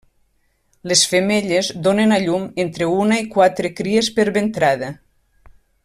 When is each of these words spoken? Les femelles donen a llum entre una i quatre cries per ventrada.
Les 0.91 1.03
femelles 1.11 1.69
donen 1.87 2.15
a 2.15 2.19
llum 2.25 2.47
entre 2.65 2.89
una 2.95 3.21
i 3.25 3.29
quatre 3.37 3.73
cries 3.83 4.11
per 4.17 4.27
ventrada. 4.39 4.91